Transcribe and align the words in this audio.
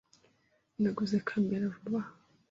Naguze 0.81 1.15
kamera 1.29 1.65
vuba 1.75 1.99
aha. 2.03 2.11